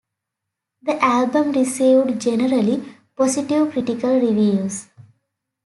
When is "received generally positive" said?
1.51-3.71